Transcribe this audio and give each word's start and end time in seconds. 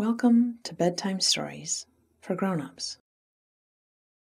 Welcome 0.00 0.60
to 0.62 0.72
Bedtime 0.72 1.20
Stories 1.20 1.84
for 2.22 2.34
Grown-ups, 2.34 2.96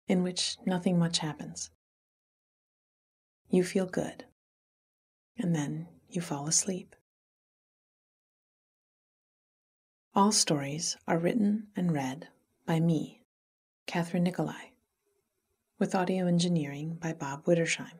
in 0.07 0.23
which 0.23 0.57
nothing 0.65 0.97
much 0.97 1.19
happens. 1.19 1.69
You 3.47 3.63
feel 3.63 3.85
good, 3.85 4.25
and 5.37 5.55
then 5.55 5.87
you 6.09 6.19
fall 6.19 6.47
asleep. 6.47 6.95
All 10.15 10.31
stories 10.31 10.97
are 11.07 11.19
written 11.19 11.67
and 11.75 11.91
read 11.91 12.29
by 12.65 12.79
me, 12.79 13.21
Kathryn 13.85 14.23
Nicolai, 14.23 14.71
with 15.77 15.93
audio 15.93 16.25
engineering 16.25 16.97
by 16.99 17.13
Bob 17.13 17.45
Wittersheim. 17.45 17.99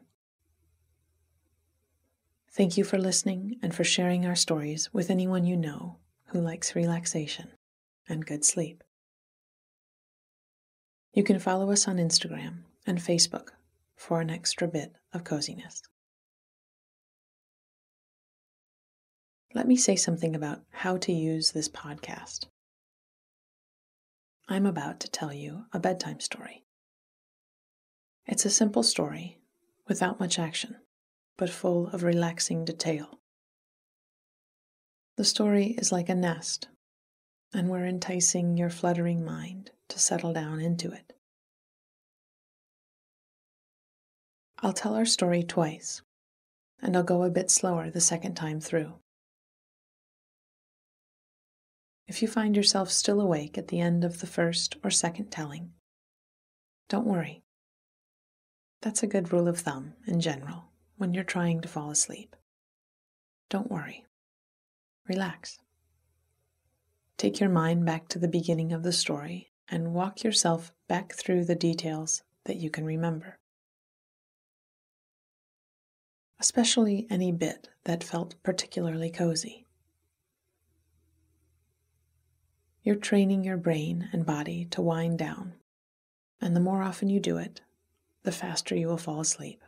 Thank 2.50 2.76
you 2.76 2.84
for 2.84 2.98
listening 2.98 3.60
and 3.62 3.76
for 3.76 3.84
sharing 3.84 4.26
our 4.26 4.36
stories 4.36 4.92
with 4.92 5.12
anyone 5.12 5.46
you 5.46 5.56
know 5.56 5.98
who 6.32 6.40
likes 6.40 6.76
relaxation 6.76 7.50
and 8.08 8.26
good 8.26 8.46
sleep. 8.46 8.84
You 11.14 11.24
can 11.24 11.40
follow 11.40 11.72
us 11.72 11.88
on 11.88 11.98
Instagram 11.98 12.64
and 12.88 13.00
Facebook 13.00 13.50
for 13.98 14.22
an 14.22 14.30
extra 14.30 14.68
bit 14.68 14.94
of 15.14 15.24
coziness. 15.24 15.82
Let 19.54 19.68
me 19.68 19.76
say 19.76 19.98
something 19.98 20.36
about 20.36 20.62
how 20.72 20.98
to 20.98 21.12
use 21.12 21.52
this 21.52 21.68
podcast. 21.68 22.46
I'm 24.48 24.66
about 24.66 25.00
to 25.02 25.12
tell 25.12 25.34
you 25.34 25.66
a 25.74 25.80
bedtime 25.80 26.22
story. 26.22 26.64
It's 28.26 28.46
a 28.46 28.50
simple 28.50 28.84
story 28.84 29.40
without 29.88 30.20
much 30.20 30.40
action, 30.40 30.78
but 31.38 31.50
full 31.50 31.88
of 31.88 32.04
relaxing 32.04 32.64
detail. 32.64 33.21
The 35.22 35.26
story 35.26 35.76
is 35.78 35.92
like 35.92 36.10
a 36.10 36.16
nest, 36.16 36.68
and 37.54 37.70
we're 37.70 37.86
enticing 37.86 38.58
your 38.58 38.72
fluttering 38.72 39.24
mind 39.24 39.70
to 39.90 40.00
settle 40.00 40.34
down 40.34 40.60
into 40.60 40.92
it. 40.92 41.14
I'll 44.64 44.74
tell 44.74 44.96
our 44.96 45.06
story 45.06 45.44
twice, 45.44 46.02
and 46.82 46.98
I'll 46.98 47.04
go 47.04 47.22
a 47.22 47.30
bit 47.30 47.52
slower 47.52 47.92
the 47.92 48.02
second 48.02 48.34
time 48.34 48.60
through. 48.60 48.96
If 52.08 52.24
you 52.24 52.28
find 52.28 52.56
yourself 52.56 52.90
still 52.90 53.22
awake 53.22 53.60
at 53.60 53.68
the 53.68 53.80
end 53.80 54.04
of 54.04 54.22
the 54.22 54.26
first 54.26 54.78
or 54.84 54.90
second 54.90 55.30
telling, 55.30 55.74
don't 56.90 57.06
worry. 57.06 57.44
That's 58.82 59.04
a 59.04 59.14
good 59.14 59.32
rule 59.32 59.48
of 59.48 59.60
thumb 59.60 59.94
in 60.08 60.20
general 60.20 60.72
when 60.98 61.14
you're 61.14 61.24
trying 61.24 61.62
to 61.62 61.68
fall 61.68 61.92
asleep. 61.92 62.36
Don't 63.52 63.70
worry. 63.70 64.08
Relax. 65.08 65.60
Take 67.18 67.40
your 67.40 67.50
mind 67.50 67.86
back 67.86 68.08
to 68.10 68.20
the 68.20 68.28
beginning 68.28 68.72
of 68.72 68.84
the 68.84 68.92
story 68.92 69.52
and 69.70 69.94
walk 69.94 70.24
yourself 70.24 70.72
back 70.88 71.14
through 71.14 71.46
the 71.46 71.56
details 71.56 72.24
that 72.46 72.58
you 72.58 72.70
can 72.70 72.86
remember. 72.86 73.38
Especially 76.40 77.08
any 77.10 77.32
bit 77.32 77.70
that 77.84 78.04
felt 78.04 78.36
particularly 78.44 79.10
cozy. 79.10 79.66
You're 82.84 82.96
training 82.96 83.44
your 83.44 83.58
brain 83.58 84.10
and 84.12 84.26
body 84.26 84.66
to 84.72 84.82
wind 84.82 85.20
down, 85.20 85.54
and 86.42 86.56
the 86.56 86.60
more 86.60 86.82
often 86.82 87.10
you 87.10 87.20
do 87.20 87.38
it, 87.38 87.62
the 88.24 88.32
faster 88.32 88.76
you 88.76 88.88
will 88.88 88.98
fall 88.98 89.20
asleep. 89.20 89.62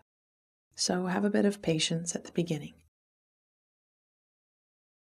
So 0.73 1.05
have 1.05 1.23
a 1.23 1.29
bit 1.29 1.45
of 1.45 1.61
patience 1.61 2.15
at 2.15 2.23
the 2.23 2.31
beginning. 2.31 2.73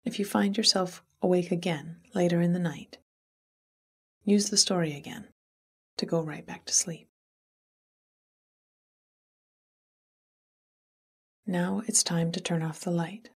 If 0.05 0.19
you 0.19 0.25
find 0.25 0.55
yourself 0.55 1.03
awake 1.23 1.51
again 1.51 1.97
later 2.13 2.39
in 2.39 2.53
the 2.53 2.59
night, 2.59 2.99
use 4.23 4.51
the 4.51 4.57
story 4.57 4.95
again 4.95 5.27
to 5.97 6.05
go 6.05 6.21
right 6.21 6.45
back 6.45 6.65
to 6.65 6.73
sleep. 6.73 7.09
Now 11.47 11.81
it's 11.87 12.03
time 12.03 12.31
to 12.33 12.39
turn 12.39 12.61
off 12.61 12.81
the 12.81 12.91
light 12.91 13.31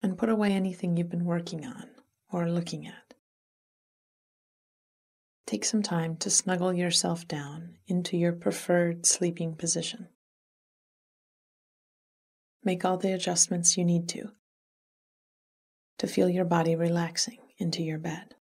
and 0.00 0.16
put 0.18 0.28
away 0.28 0.52
anything 0.52 0.96
you've 0.96 1.10
been 1.10 1.24
working 1.24 1.66
on 1.66 1.90
or 2.30 2.48
looking 2.48 2.86
at. 2.86 3.14
Take 5.46 5.64
some 5.64 5.82
time 5.82 6.16
to 6.18 6.30
snuggle 6.30 6.72
yourself 6.72 7.26
down 7.26 7.78
into 7.88 8.16
your 8.16 8.32
preferred 8.32 9.06
sleeping 9.06 9.56
position. 9.56 10.08
Make 12.64 12.84
all 12.84 12.96
the 12.96 13.12
adjustments 13.12 13.76
you 13.76 13.84
need 13.84 14.08
to 14.10 14.30
to 16.02 16.08
feel 16.08 16.28
your 16.28 16.44
body 16.44 16.74
relaxing 16.74 17.38
into 17.58 17.80
your 17.80 17.96
bed. 17.96 18.34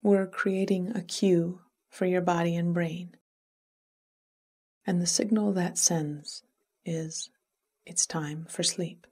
We're 0.00 0.28
creating 0.28 0.92
a 0.94 1.02
cue 1.02 1.62
for 1.90 2.06
your 2.06 2.20
body 2.20 2.54
and 2.54 2.72
brain. 2.72 3.16
And 4.86 5.02
the 5.02 5.06
signal 5.08 5.52
that 5.54 5.76
sends 5.76 6.44
is 6.84 7.28
it's 7.84 8.06
time 8.06 8.46
for 8.48 8.62
sleep. 8.62 9.04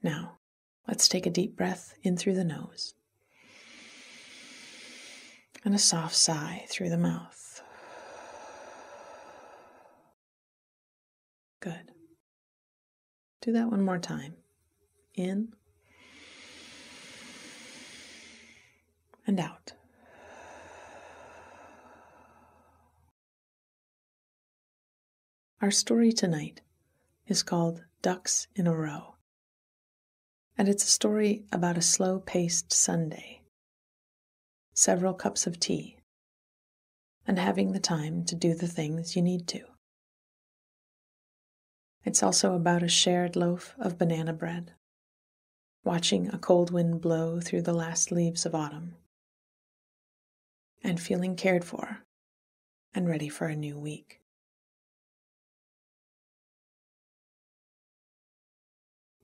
Now, 0.00 0.38
let's 0.86 1.08
take 1.08 1.26
a 1.26 1.30
deep 1.30 1.56
breath 1.56 1.94
in 2.04 2.16
through 2.16 2.34
the 2.34 2.44
nose 2.44 2.94
and 5.64 5.74
a 5.74 5.78
soft 5.78 6.14
sigh 6.14 6.66
through 6.68 6.90
the 6.90 6.98
mouth. 6.98 7.64
Good. 11.58 11.93
Do 13.44 13.52
that 13.52 13.70
one 13.70 13.82
more 13.82 13.98
time. 13.98 14.36
In 15.14 15.52
and 19.26 19.38
out. 19.38 19.74
Our 25.60 25.70
story 25.70 26.10
tonight 26.10 26.62
is 27.26 27.42
called 27.42 27.84
Ducks 28.00 28.46
in 28.56 28.66
a 28.66 28.74
Row. 28.74 29.16
And 30.56 30.66
it's 30.66 30.84
a 30.84 30.86
story 30.86 31.44
about 31.52 31.76
a 31.76 31.82
slow 31.82 32.20
paced 32.20 32.72
Sunday, 32.72 33.42
several 34.72 35.12
cups 35.12 35.46
of 35.46 35.60
tea, 35.60 35.98
and 37.26 37.38
having 37.38 37.72
the 37.72 37.78
time 37.78 38.24
to 38.24 38.34
do 38.34 38.54
the 38.54 38.66
things 38.66 39.14
you 39.14 39.20
need 39.20 39.46
to. 39.48 39.73
It's 42.04 42.22
also 42.22 42.54
about 42.54 42.82
a 42.82 42.88
shared 42.88 43.34
loaf 43.34 43.74
of 43.78 43.96
banana 43.96 44.34
bread, 44.34 44.72
watching 45.84 46.28
a 46.28 46.38
cold 46.38 46.70
wind 46.70 47.00
blow 47.00 47.40
through 47.40 47.62
the 47.62 47.72
last 47.72 48.12
leaves 48.12 48.44
of 48.44 48.54
autumn, 48.54 48.96
and 50.82 51.00
feeling 51.00 51.34
cared 51.34 51.64
for 51.64 52.04
and 52.94 53.08
ready 53.08 53.30
for 53.30 53.46
a 53.46 53.56
new 53.56 53.78
week. 53.78 54.20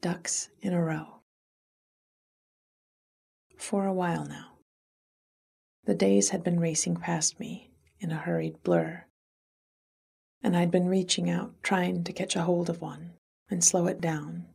Ducks 0.01 0.49
in 0.63 0.73
a 0.73 0.83
row. 0.83 1.21
For 3.59 3.85
a 3.85 3.93
while 3.93 4.25
now, 4.25 4.53
the 5.85 5.95
days 5.95 6.31
had 6.31 6.43
been 6.43 6.59
racing 6.59 6.97
past 6.97 7.39
me 7.39 7.71
in 7.99 8.11
a 8.11 8.17
hurried 8.17 8.63
blur 8.63 9.05
and 10.43 10.57
I'd 10.57 10.71
been 10.71 10.89
reaching 10.89 11.29
out, 11.29 11.55
trying 11.63 12.05
to 12.05 12.13
catch 12.13 12.37
a 12.37 12.43
hold 12.43 12.71
of 12.71 12.81
one 12.81 13.13
and 13.51 13.63
slow 13.63 13.87
it 13.87 14.01
down 14.01 14.47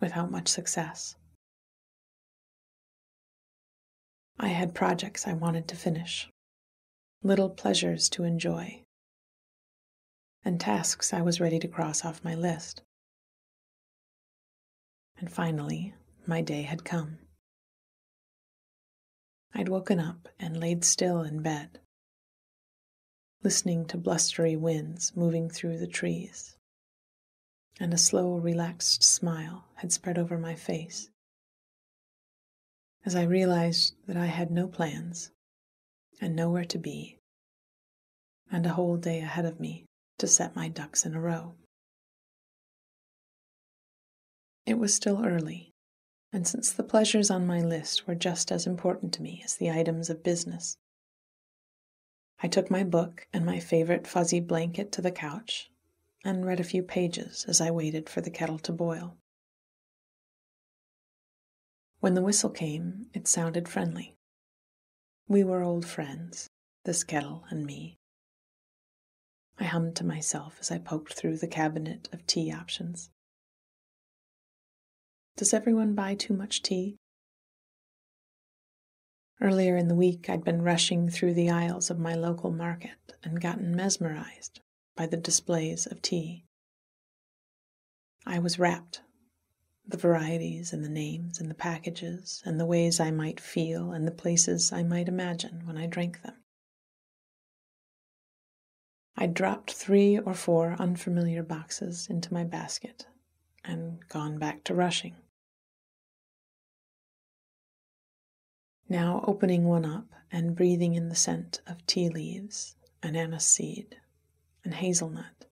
without 0.00 0.30
much 0.30 0.48
success. 0.48 1.16
I 4.38 4.48
had 4.48 4.74
projects 4.74 5.26
I 5.26 5.34
wanted 5.34 5.68
to 5.68 5.76
finish, 5.76 6.30
little 7.22 7.50
pleasures 7.50 8.08
to 8.10 8.24
enjoy, 8.24 8.82
and 10.42 10.58
tasks 10.58 11.12
I 11.12 11.20
was 11.20 11.40
ready 11.40 11.58
to 11.58 11.68
cross 11.68 12.04
off 12.04 12.24
my 12.24 12.34
list. 12.34 12.82
And 15.18 15.30
finally, 15.30 15.94
my 16.26 16.40
day 16.40 16.62
had 16.62 16.84
come. 16.84 17.18
I'd 19.52 19.68
woken 19.68 20.00
up 20.00 20.28
and 20.38 20.58
laid 20.58 20.84
still 20.84 21.20
in 21.20 21.42
bed, 21.42 21.80
listening 23.42 23.86
to 23.86 23.96
blustery 23.96 24.56
winds 24.56 25.16
moving 25.16 25.48
through 25.48 25.78
the 25.78 25.86
trees. 25.86 26.56
And 27.78 27.94
a 27.94 27.98
slow, 27.98 28.36
relaxed 28.36 29.02
smile 29.02 29.64
had 29.76 29.92
spread 29.92 30.18
over 30.18 30.38
my 30.38 30.54
face 30.54 31.10
as 33.04 33.16
I 33.16 33.22
realized 33.22 33.94
that 34.06 34.16
I 34.16 34.26
had 34.26 34.50
no 34.50 34.68
plans 34.68 35.30
and 36.20 36.36
nowhere 36.36 36.66
to 36.66 36.78
be, 36.78 37.18
and 38.50 38.66
a 38.66 38.74
whole 38.74 38.96
day 38.96 39.20
ahead 39.20 39.46
of 39.46 39.58
me 39.58 39.86
to 40.18 40.26
set 40.26 40.54
my 40.54 40.68
ducks 40.68 41.06
in 41.06 41.14
a 41.14 41.20
row. 41.20 41.54
It 44.66 44.78
was 44.78 44.94
still 44.94 45.24
early, 45.24 45.70
and 46.32 46.46
since 46.46 46.70
the 46.72 46.84
pleasures 46.84 47.30
on 47.30 47.46
my 47.46 47.60
list 47.60 48.06
were 48.06 48.14
just 48.14 48.52
as 48.52 48.66
important 48.66 49.14
to 49.14 49.22
me 49.22 49.40
as 49.44 49.56
the 49.56 49.70
items 49.70 50.10
of 50.10 50.22
business, 50.22 50.76
I 52.42 52.48
took 52.48 52.70
my 52.70 52.84
book 52.84 53.26
and 53.32 53.44
my 53.44 53.60
favorite 53.60 54.06
fuzzy 54.06 54.40
blanket 54.40 54.92
to 54.92 55.02
the 55.02 55.12
couch 55.12 55.70
and 56.24 56.46
read 56.46 56.60
a 56.60 56.64
few 56.64 56.82
pages 56.82 57.44
as 57.46 57.60
I 57.60 57.70
waited 57.70 58.08
for 58.08 58.20
the 58.20 58.30
kettle 58.30 58.58
to 58.60 58.72
boil. 58.72 59.16
When 62.00 62.14
the 62.14 62.22
whistle 62.22 62.50
came, 62.50 63.06
it 63.12 63.28
sounded 63.28 63.68
friendly. 63.68 64.16
We 65.28 65.44
were 65.44 65.62
old 65.62 65.84
friends, 65.84 66.48
this 66.84 67.04
kettle 67.04 67.44
and 67.50 67.66
me. 67.66 67.98
I 69.58 69.64
hummed 69.64 69.96
to 69.96 70.04
myself 70.04 70.56
as 70.60 70.70
I 70.70 70.78
poked 70.78 71.12
through 71.12 71.36
the 71.36 71.46
cabinet 71.46 72.08
of 72.10 72.26
tea 72.26 72.50
options. 72.50 73.10
Does 75.36 75.52
everyone 75.52 75.94
buy 75.94 76.14
too 76.14 76.32
much 76.32 76.62
tea? 76.62 76.96
Earlier 79.42 79.76
in 79.76 79.88
the 79.88 79.94
week, 79.94 80.28
I'd 80.28 80.44
been 80.44 80.60
rushing 80.60 81.08
through 81.08 81.32
the 81.32 81.48
aisles 81.48 81.88
of 81.88 81.98
my 81.98 82.14
local 82.14 82.50
market 82.50 83.14
and 83.24 83.40
gotten 83.40 83.74
mesmerized 83.74 84.60
by 84.94 85.06
the 85.06 85.16
displays 85.16 85.86
of 85.86 86.02
tea. 86.02 86.44
I 88.26 88.38
was 88.38 88.58
rapt. 88.58 89.00
The 89.88 89.96
varieties 89.96 90.74
and 90.74 90.84
the 90.84 90.90
names 90.90 91.40
and 91.40 91.50
the 91.50 91.54
packages 91.54 92.42
and 92.44 92.60
the 92.60 92.66
ways 92.66 93.00
I 93.00 93.10
might 93.10 93.40
feel 93.40 93.92
and 93.92 94.06
the 94.06 94.12
places 94.12 94.72
I 94.72 94.82
might 94.82 95.08
imagine 95.08 95.66
when 95.66 95.78
I 95.78 95.86
drank 95.86 96.22
them. 96.22 96.34
I 99.16 99.26
dropped 99.26 99.72
three 99.72 100.18
or 100.18 100.34
four 100.34 100.76
unfamiliar 100.78 101.42
boxes 101.42 102.08
into 102.08 102.32
my 102.32 102.44
basket 102.44 103.06
and 103.64 104.06
gone 104.08 104.38
back 104.38 104.64
to 104.64 104.74
rushing. 104.74 105.16
Now 108.90 109.22
opening 109.24 109.66
one 109.66 109.86
up 109.86 110.12
and 110.32 110.56
breathing 110.56 110.96
in 110.96 111.10
the 111.10 111.14
scent 111.14 111.60
of 111.64 111.86
tea 111.86 112.08
leaves 112.08 112.74
anise 113.04 113.46
seed 113.46 114.00
and 114.64 114.74
hazelnut. 114.74 115.46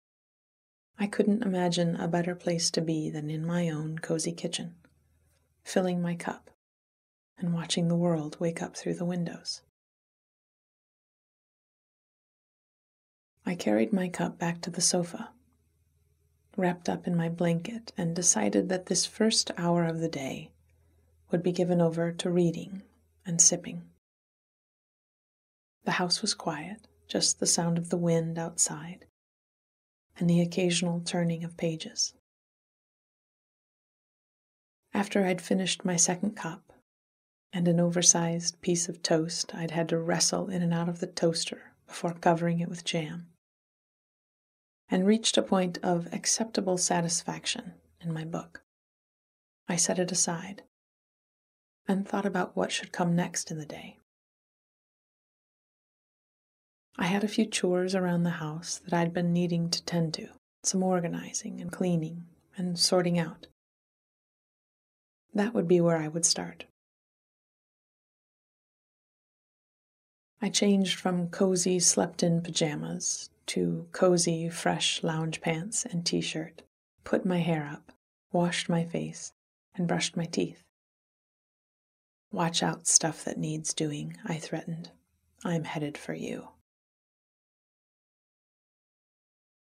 I 0.98 1.06
couldn't 1.06 1.44
imagine 1.44 1.94
a 1.94 2.08
better 2.08 2.34
place 2.34 2.68
to 2.72 2.80
be 2.80 3.08
than 3.10 3.30
in 3.30 3.46
my 3.46 3.68
own 3.68 4.00
cozy 4.00 4.32
kitchen, 4.32 4.74
filling 5.62 6.02
my 6.02 6.16
cup 6.16 6.50
and 7.38 7.54
watching 7.54 7.86
the 7.86 7.94
world 7.94 8.40
wake 8.40 8.60
up 8.60 8.76
through 8.76 8.94
the 8.94 9.04
windows. 9.04 9.62
I 13.46 13.54
carried 13.54 13.92
my 13.92 14.08
cup 14.08 14.36
back 14.36 14.60
to 14.62 14.70
the 14.70 14.80
sofa, 14.80 15.30
wrapped 16.56 16.88
up 16.88 17.06
in 17.06 17.14
my 17.14 17.28
blanket, 17.28 17.92
and 17.96 18.16
decided 18.16 18.68
that 18.68 18.86
this 18.86 19.06
first 19.06 19.52
hour 19.56 19.84
of 19.84 20.00
the 20.00 20.08
day 20.08 20.50
would 21.30 21.44
be 21.44 21.52
given 21.52 21.80
over 21.80 22.10
to 22.10 22.30
reading 22.30 22.82
and 23.28 23.40
sipping. 23.40 23.82
The 25.84 25.92
house 25.92 26.22
was 26.22 26.34
quiet, 26.34 26.88
just 27.06 27.38
the 27.38 27.46
sound 27.46 27.78
of 27.78 27.90
the 27.90 27.96
wind 27.96 28.38
outside 28.38 29.04
and 30.18 30.28
the 30.28 30.40
occasional 30.40 31.00
turning 31.00 31.44
of 31.44 31.56
pages. 31.56 32.14
After 34.92 35.24
I'd 35.24 35.42
finished 35.42 35.84
my 35.84 35.96
second 35.96 36.36
cup 36.36 36.72
and 37.52 37.68
an 37.68 37.78
oversized 37.78 38.60
piece 38.60 38.88
of 38.88 39.02
toast 39.02 39.54
I'd 39.54 39.70
had 39.70 39.88
to 39.90 39.98
wrestle 39.98 40.48
in 40.48 40.62
and 40.62 40.74
out 40.74 40.88
of 40.88 41.00
the 41.00 41.06
toaster 41.06 41.72
before 41.86 42.14
covering 42.14 42.60
it 42.60 42.68
with 42.68 42.84
jam, 42.84 43.28
and 44.90 45.06
reached 45.06 45.36
a 45.36 45.42
point 45.42 45.78
of 45.82 46.12
acceptable 46.12 46.76
satisfaction 46.76 47.74
in 48.00 48.12
my 48.12 48.24
book, 48.24 48.62
I 49.68 49.76
set 49.76 49.98
it 49.98 50.12
aside 50.12 50.62
and 51.88 52.06
thought 52.06 52.26
about 52.26 52.54
what 52.54 52.70
should 52.70 52.92
come 52.92 53.16
next 53.16 53.50
in 53.50 53.58
the 53.58 53.66
day. 53.66 53.96
I 56.98 57.06
had 57.06 57.24
a 57.24 57.28
few 57.28 57.46
chores 57.46 57.94
around 57.94 58.24
the 58.24 58.30
house 58.30 58.80
that 58.84 58.92
I'd 58.92 59.14
been 59.14 59.32
needing 59.32 59.70
to 59.70 59.84
tend 59.84 60.12
to, 60.14 60.28
some 60.62 60.82
organizing 60.82 61.60
and 61.60 61.72
cleaning 61.72 62.26
and 62.56 62.78
sorting 62.78 63.18
out. 63.18 63.46
That 65.32 65.54
would 65.54 65.68
be 65.68 65.80
where 65.80 65.96
I 65.96 66.08
would 66.08 66.26
start. 66.26 66.66
I 70.42 70.50
changed 70.50 70.98
from 70.98 71.28
cozy, 71.28 71.80
slept 71.80 72.22
in 72.22 72.42
pajamas 72.42 73.30
to 73.46 73.88
cozy, 73.92 74.48
fresh 74.48 75.02
lounge 75.02 75.40
pants 75.40 75.84
and 75.84 76.04
t 76.04 76.20
shirt, 76.20 76.62
put 77.02 77.24
my 77.24 77.38
hair 77.38 77.68
up, 77.72 77.92
washed 78.30 78.68
my 78.68 78.84
face, 78.84 79.32
and 79.74 79.88
brushed 79.88 80.16
my 80.16 80.26
teeth. 80.26 80.67
Watch 82.30 82.62
out, 82.62 82.86
stuff 82.86 83.24
that 83.24 83.38
needs 83.38 83.72
doing, 83.72 84.16
I 84.24 84.36
threatened. 84.36 84.90
I'm 85.44 85.64
headed 85.64 85.96
for 85.96 86.12
you. 86.12 86.48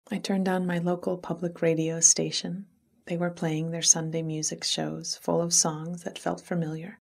I 0.09 0.19
turned 0.19 0.47
on 0.47 0.65
my 0.65 0.77
local 0.77 1.17
public 1.17 1.61
radio 1.61 1.99
station. 1.99 2.67
They 3.07 3.17
were 3.17 3.31
playing 3.31 3.71
their 3.71 3.81
Sunday 3.81 4.21
music 4.21 4.63
shows 4.63 5.15
full 5.21 5.41
of 5.41 5.53
songs 5.53 6.03
that 6.03 6.19
felt 6.19 6.41
familiar, 6.41 6.99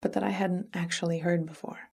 but 0.00 0.12
that 0.12 0.22
I 0.22 0.30
hadn't 0.30 0.68
actually 0.74 1.20
heard 1.20 1.46
before. 1.46 1.90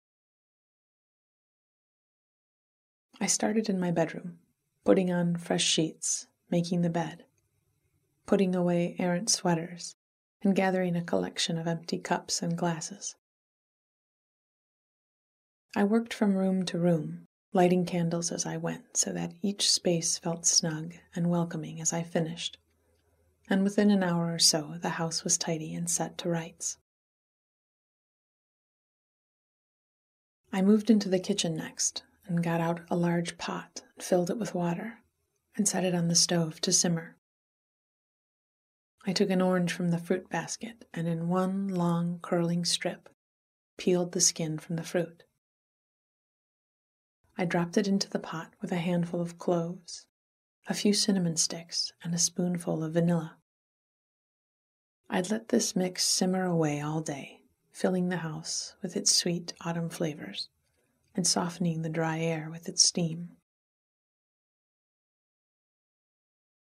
I 3.21 3.27
started 3.27 3.69
in 3.69 3.79
my 3.79 3.91
bedroom, 3.91 4.39
putting 4.83 5.11
on 5.11 5.37
fresh 5.37 5.63
sheets, 5.63 6.27
making 6.51 6.81
the 6.81 6.89
bed, 6.89 7.23
putting 8.25 8.53
away 8.53 8.95
errant 8.99 9.29
sweaters, 9.29 9.95
and 10.43 10.55
gathering 10.55 10.95
a 10.95 11.03
collection 11.03 11.57
of 11.57 11.67
empty 11.67 11.97
cups 11.97 12.41
and 12.41 12.57
glasses. 12.57 13.15
I 15.75 15.83
worked 15.83 16.13
from 16.13 16.35
room 16.35 16.65
to 16.65 16.79
room, 16.79 17.27
lighting 17.53 17.85
candles 17.85 18.31
as 18.31 18.45
I 18.45 18.57
went 18.57 18.97
so 18.97 19.11
that 19.13 19.33
each 19.41 19.71
space 19.71 20.17
felt 20.17 20.45
snug 20.45 20.95
and 21.15 21.29
welcoming 21.29 21.81
as 21.81 21.93
I 21.93 22.03
finished. 22.03 22.57
And 23.49 23.63
within 23.63 23.91
an 23.91 24.03
hour 24.03 24.33
or 24.33 24.39
so, 24.39 24.75
the 24.81 24.91
house 24.91 25.23
was 25.23 25.37
tidy 25.37 25.73
and 25.73 25.89
set 25.89 26.17
to 26.19 26.29
rights. 26.29 26.77
I 30.51 30.61
moved 30.61 30.89
into 30.89 31.09
the 31.09 31.19
kitchen 31.19 31.55
next 31.55 32.03
and 32.25 32.43
got 32.43 32.61
out 32.61 32.81
a 32.89 32.95
large 32.95 33.37
pot 33.37 33.83
and 33.95 34.03
filled 34.03 34.29
it 34.29 34.37
with 34.37 34.55
water 34.55 34.99
and 35.55 35.67
set 35.67 35.83
it 35.83 35.93
on 35.93 36.07
the 36.07 36.15
stove 36.15 36.61
to 36.61 36.71
simmer. 36.71 37.16
I 39.07 39.13
took 39.13 39.29
an 39.29 39.41
orange 39.41 39.71
from 39.71 39.89
the 39.89 39.97
fruit 39.97 40.29
basket 40.29 40.83
and, 40.93 41.07
in 41.07 41.29
one 41.29 41.69
long 41.69 42.19
curling 42.21 42.65
strip, 42.65 43.07
peeled 43.77 44.11
the 44.11 44.19
skin 44.19 44.57
from 44.57 44.75
the 44.75 44.83
fruit. 44.83 45.23
I 47.37 47.45
dropped 47.45 47.77
it 47.77 47.87
into 47.87 48.09
the 48.09 48.19
pot 48.19 48.53
with 48.61 48.73
a 48.73 48.77
handful 48.77 49.21
of 49.21 49.37
cloves, 49.37 50.07
a 50.67 50.73
few 50.73 50.91
cinnamon 50.91 51.37
sticks, 51.37 51.93
and 52.03 52.13
a 52.13 52.17
spoonful 52.17 52.83
of 52.83 52.95
vanilla. 52.95 53.37
I'd 55.09 55.31
let 55.31 55.47
this 55.47 55.73
mix 55.73 56.03
simmer 56.03 56.43
away 56.43 56.81
all 56.81 56.99
day, 56.99 57.43
filling 57.71 58.09
the 58.09 58.17
house 58.17 58.75
with 58.81 58.97
its 58.97 59.15
sweet 59.15 59.53
autumn 59.61 59.89
flavors 59.89 60.49
and 61.15 61.25
softening 61.25 61.81
the 61.81 61.89
dry 61.89 62.19
air 62.19 62.49
with 62.51 62.67
its 62.67 62.83
steam. 62.83 63.36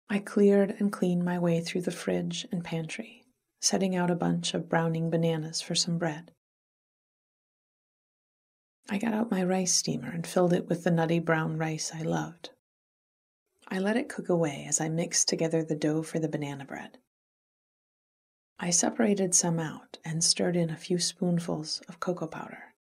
I 0.08 0.20
cleared 0.20 0.70
and 0.78 0.92
cleaned 0.92 1.24
my 1.24 1.38
way 1.38 1.60
through 1.60 1.82
the 1.82 1.90
fridge 1.90 2.46
and 2.52 2.62
pantry, 2.62 3.24
setting 3.60 3.96
out 3.96 4.10
a 4.10 4.14
bunch 4.14 4.54
of 4.54 4.68
browning 4.68 5.10
bananas 5.10 5.60
for 5.60 5.74
some 5.74 5.98
bread. 5.98 6.30
I 8.88 8.98
got 8.98 9.14
out 9.14 9.32
my 9.32 9.42
rice 9.42 9.72
steamer 9.72 10.10
and 10.10 10.24
filled 10.24 10.52
it 10.52 10.68
with 10.68 10.84
the 10.84 10.92
nutty 10.92 11.18
brown 11.18 11.58
rice 11.58 11.90
I 11.92 12.02
loved. 12.02 12.50
I 13.66 13.80
let 13.80 13.96
it 13.96 14.08
cook 14.08 14.28
away 14.28 14.64
as 14.68 14.80
I 14.80 14.88
mixed 14.88 15.26
together 15.26 15.64
the 15.64 15.74
dough 15.74 16.04
for 16.04 16.20
the 16.20 16.28
banana 16.28 16.64
bread. 16.64 16.98
I 18.60 18.70
separated 18.70 19.34
some 19.34 19.58
out 19.58 19.98
and 20.04 20.22
stirred 20.22 20.56
in 20.56 20.70
a 20.70 20.76
few 20.76 21.00
spoonfuls 21.00 21.82
of 21.88 21.98
cocoa 21.98 22.28
powder. 22.28 22.74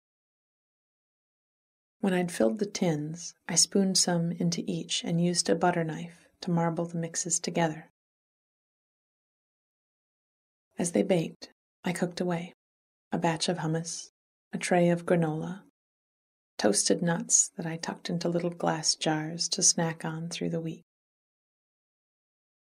When 2.00 2.12
I'd 2.12 2.32
filled 2.32 2.58
the 2.58 2.66
tins, 2.66 3.34
I 3.48 3.54
spooned 3.54 3.96
some 3.96 4.32
into 4.32 4.64
each 4.66 5.04
and 5.04 5.20
used 5.24 5.48
a 5.48 5.54
butter 5.54 5.84
knife 5.84 6.21
to 6.42 6.50
marble 6.50 6.84
the 6.84 6.98
mixes 6.98 7.40
together. 7.40 7.90
As 10.78 10.92
they 10.92 11.02
baked, 11.02 11.50
I 11.84 11.92
cooked 11.92 12.20
away 12.20 12.54
a 13.10 13.18
batch 13.18 13.48
of 13.48 13.58
hummus, 13.58 14.10
a 14.52 14.58
tray 14.58 14.88
of 14.88 15.04
granola, 15.04 15.62
toasted 16.58 17.02
nuts 17.02 17.50
that 17.56 17.66
I 17.66 17.76
tucked 17.76 18.08
into 18.08 18.28
little 18.28 18.50
glass 18.50 18.94
jars 18.94 19.48
to 19.50 19.62
snack 19.62 20.04
on 20.04 20.28
through 20.28 20.50
the 20.50 20.60
week. 20.60 20.84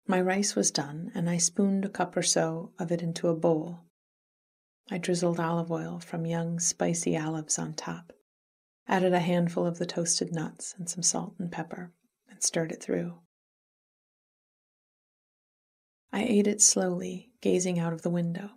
My 0.07 0.21
rice 0.21 0.55
was 0.55 0.71
done, 0.71 1.11
and 1.15 1.31
I 1.31 1.39
spooned 1.39 1.85
a 1.85 1.89
cup 1.89 2.17
or 2.17 2.23
so 2.23 2.73
of 2.79 2.93
it 2.93 3.01
into 3.01 3.29
a 3.29 3.37
bowl. 3.37 3.81
I 4.91 4.99
drizzled 4.99 5.41
olive 5.41 5.71
oil 5.71 5.99
from 5.99 6.27
young, 6.27 6.61
spicy 6.61 7.17
olives 7.17 7.59
on 7.59 7.75
top, 7.75 8.13
added 8.87 9.15
a 9.15 9.21
handful 9.21 9.67
of 9.67 9.79
the 9.79 9.87
toasted 9.87 10.33
nuts 10.33 10.75
and 10.77 10.91
some 10.91 11.03
salt 11.03 11.35
and 11.39 11.51
pepper, 11.51 11.93
and 12.29 12.43
stirred 12.43 12.73
it 12.73 12.83
through. 12.83 13.21
I 16.15 16.23
ate 16.23 16.47
it 16.47 16.63
slowly, 16.63 17.33
gazing 17.41 17.81
out 17.81 17.93
of 17.93 18.03
the 18.03 18.09
window, 18.09 18.51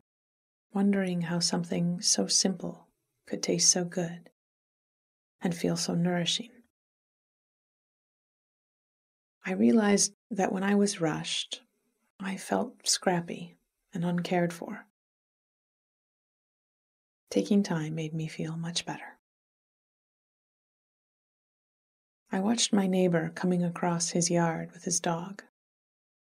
wondering 0.75 1.21
how 1.21 1.39
something 1.39 1.99
so 2.01 2.27
simple 2.27 2.87
could 3.25 3.41
taste 3.41 3.71
so 3.71 3.83
good 3.83 4.29
and 5.41 5.57
feel 5.57 5.75
so 5.75 5.95
nourishing. 5.95 6.51
I 9.43 9.53
realized 9.53 10.13
that 10.29 10.51
when 10.51 10.61
I 10.61 10.75
was 10.75 11.01
rushed, 11.01 11.63
I 12.19 12.37
felt 12.37 12.87
scrappy 12.87 13.57
and 13.91 14.05
uncared 14.05 14.53
for. 14.53 14.85
Taking 17.31 17.63
time 17.63 17.95
made 17.95 18.13
me 18.13 18.27
feel 18.27 18.55
much 18.55 18.85
better. 18.85 19.17
I 22.31 22.39
watched 22.39 22.71
my 22.71 22.85
neighbor 22.85 23.31
coming 23.33 23.63
across 23.63 24.11
his 24.11 24.29
yard 24.29 24.73
with 24.73 24.83
his 24.83 24.99
dog. 24.99 25.41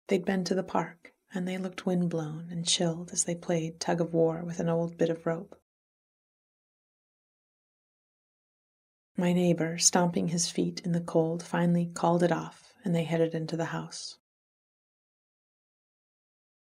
They'd 0.06 0.24
been 0.24 0.44
to 0.44 0.54
the 0.54 0.62
park, 0.62 1.12
and 1.34 1.46
they 1.46 1.58
looked 1.58 1.86
windblown 1.86 2.48
and 2.50 2.66
chilled 2.66 3.10
as 3.12 3.24
they 3.24 3.34
played 3.34 3.78
tug 3.80 4.00
of 4.00 4.14
war 4.14 4.42
with 4.44 4.60
an 4.60 4.68
old 4.68 4.96
bit 4.96 5.10
of 5.10 5.26
rope. 5.26 5.60
My 9.16 9.32
neighbor, 9.32 9.78
stomping 9.78 10.28
his 10.28 10.48
feet 10.48 10.80
in 10.84 10.92
the 10.92 11.00
cold, 11.00 11.42
finally 11.42 11.86
called 11.86 12.22
it 12.22 12.30
off, 12.30 12.72
and 12.84 12.94
they 12.94 13.04
headed 13.04 13.34
into 13.34 13.56
the 13.56 13.66
house. 13.66 14.16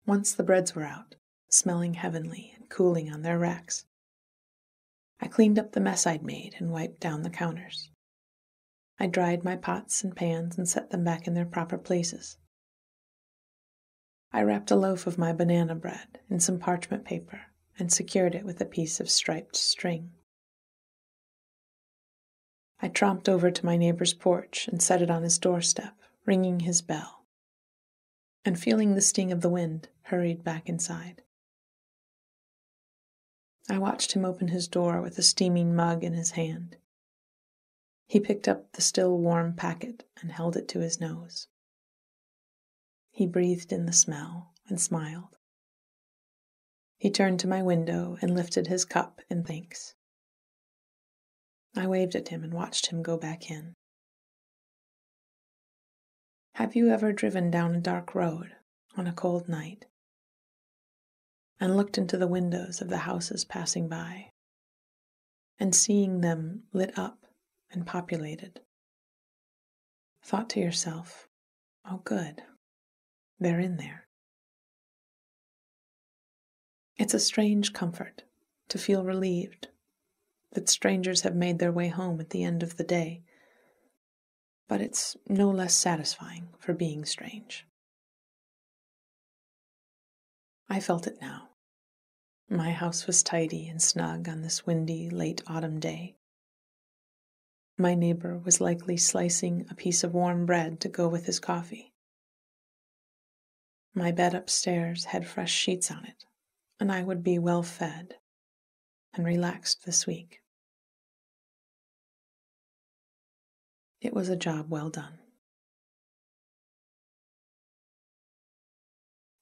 Once 0.06 0.32
the 0.32 0.42
breads 0.42 0.74
were 0.74 0.82
out, 0.82 1.16
smelling 1.48 1.94
heavenly 1.94 2.52
and 2.56 2.68
cooling 2.70 3.12
on 3.12 3.22
their 3.22 3.38
racks, 3.38 3.84
I 5.20 5.28
cleaned 5.28 5.58
up 5.58 5.72
the 5.72 5.80
mess 5.80 6.06
I'd 6.06 6.22
made 6.22 6.56
and 6.58 6.72
wiped 6.72 6.98
down 6.98 7.22
the 7.22 7.30
counters. 7.30 7.90
I 8.98 9.06
dried 9.06 9.44
my 9.44 9.56
pots 9.56 10.02
and 10.02 10.16
pans 10.16 10.56
and 10.56 10.68
set 10.68 10.90
them 10.90 11.04
back 11.04 11.26
in 11.26 11.34
their 11.34 11.44
proper 11.44 11.76
places. 11.76 12.38
I 14.32 14.42
wrapped 14.42 14.70
a 14.70 14.76
loaf 14.76 15.06
of 15.06 15.18
my 15.18 15.32
banana 15.32 15.74
bread 15.74 16.20
in 16.28 16.38
some 16.38 16.58
parchment 16.58 17.04
paper 17.04 17.46
and 17.78 17.92
secured 17.92 18.34
it 18.34 18.44
with 18.44 18.60
a 18.60 18.66
piece 18.66 19.00
of 19.00 19.10
striped 19.10 19.56
string. 19.56 20.12
I 22.80 22.88
tromped 22.88 23.28
over 23.28 23.50
to 23.50 23.66
my 23.66 23.76
neighbor's 23.76 24.14
porch 24.14 24.68
and 24.68 24.80
set 24.80 25.02
it 25.02 25.10
on 25.10 25.22
his 25.22 25.38
doorstep, 25.38 25.96
ringing 26.24 26.60
his 26.60 26.80
bell, 26.80 27.26
and 28.44 28.58
feeling 28.58 28.94
the 28.94 29.00
sting 29.00 29.32
of 29.32 29.40
the 29.40 29.50
wind, 29.50 29.88
hurried 30.02 30.44
back 30.44 30.68
inside. 30.68 31.22
I 33.68 33.78
watched 33.78 34.12
him 34.12 34.24
open 34.24 34.48
his 34.48 34.66
door 34.66 35.02
with 35.02 35.18
a 35.18 35.22
steaming 35.22 35.74
mug 35.74 36.02
in 36.02 36.14
his 36.14 36.32
hand. 36.32 36.76
He 38.06 38.18
picked 38.18 38.48
up 38.48 38.72
the 38.72 38.82
still 38.82 39.16
warm 39.18 39.54
packet 39.54 40.04
and 40.20 40.32
held 40.32 40.56
it 40.56 40.66
to 40.68 40.80
his 40.80 41.00
nose. 41.00 41.48
He 43.10 43.26
breathed 43.26 43.72
in 43.72 43.86
the 43.86 43.92
smell 43.92 44.52
and 44.68 44.80
smiled. 44.80 45.36
He 46.96 47.10
turned 47.10 47.40
to 47.40 47.48
my 47.48 47.62
window 47.62 48.18
and 48.20 48.34
lifted 48.34 48.66
his 48.66 48.84
cup 48.84 49.20
in 49.30 49.44
thanks. 49.44 49.94
I 51.74 51.86
waved 51.86 52.14
at 52.14 52.28
him 52.28 52.44
and 52.44 52.52
watched 52.52 52.86
him 52.86 53.02
go 53.02 53.16
back 53.16 53.50
in. 53.50 53.74
Have 56.54 56.76
you 56.76 56.90
ever 56.90 57.12
driven 57.12 57.50
down 57.50 57.74
a 57.74 57.80
dark 57.80 58.14
road 58.14 58.54
on 58.96 59.06
a 59.06 59.12
cold 59.12 59.48
night 59.48 59.86
and 61.58 61.76
looked 61.76 61.96
into 61.96 62.18
the 62.18 62.28
windows 62.28 62.80
of 62.80 62.88
the 62.88 62.98
houses 62.98 63.44
passing 63.44 63.88
by 63.88 64.32
and 65.58 65.74
seeing 65.74 66.20
them 66.20 66.64
lit 66.72 66.98
up 66.98 67.24
and 67.70 67.86
populated? 67.86 68.60
Thought 70.22 70.50
to 70.50 70.60
yourself, 70.60 71.28
oh, 71.90 72.02
good, 72.04 72.42
they're 73.40 73.60
in 73.60 73.78
there. 73.78 74.06
It's 76.96 77.14
a 77.14 77.18
strange 77.18 77.72
comfort 77.72 78.24
to 78.68 78.78
feel 78.78 79.04
relieved 79.04 79.68
that 80.52 80.68
strangers 80.68 81.22
have 81.22 81.34
made 81.34 81.58
their 81.58 81.72
way 81.72 81.88
home 81.88 82.20
at 82.20 82.30
the 82.30 82.44
end 82.44 82.62
of 82.62 82.76
the 82.76 82.84
day, 82.84 83.22
but 84.68 84.80
it's 84.80 85.16
no 85.28 85.48
less 85.50 85.74
satisfying 85.74 86.48
for 86.58 86.74
being 86.74 87.04
strange. 87.04 87.66
I 90.68 90.78
felt 90.78 91.06
it 91.06 91.18
now. 91.20 91.48
My 92.48 92.72
house 92.72 93.06
was 93.06 93.22
tidy 93.22 93.68
and 93.68 93.80
snug 93.80 94.28
on 94.28 94.42
this 94.42 94.66
windy 94.66 95.08
late 95.08 95.42
autumn 95.46 95.80
day. 95.80 96.16
My 97.78 97.94
neighbor 97.94 98.38
was 98.38 98.60
likely 98.60 98.96
slicing 98.96 99.66
a 99.70 99.74
piece 99.74 100.04
of 100.04 100.12
warm 100.12 100.46
bread 100.46 100.80
to 100.80 100.88
go 100.88 101.08
with 101.08 101.26
his 101.26 101.40
coffee. 101.40 101.89
My 103.94 104.12
bed 104.12 104.34
upstairs 104.34 105.06
had 105.06 105.26
fresh 105.26 105.52
sheets 105.52 105.90
on 105.90 106.04
it, 106.04 106.24
and 106.78 106.92
I 106.92 107.02
would 107.02 107.24
be 107.24 107.38
well 107.38 107.64
fed 107.64 108.18
and 109.12 109.26
relaxed 109.26 109.84
this 109.84 110.06
week. 110.06 110.42
It 114.00 114.14
was 114.14 114.28
a 114.28 114.36
job 114.36 114.70
well 114.70 114.90
done. 114.90 115.18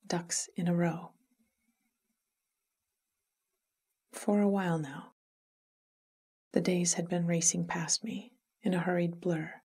Ducks 0.06 0.48
in 0.56 0.66
a 0.66 0.74
row. 0.74 1.10
For 4.12 4.40
a 4.40 4.48
while 4.48 4.78
now, 4.78 5.12
the 6.52 6.62
days 6.62 6.94
had 6.94 7.08
been 7.08 7.26
racing 7.26 7.66
past 7.66 8.02
me 8.02 8.32
in 8.62 8.72
a 8.72 8.80
hurried 8.80 9.20
blur, 9.20 9.60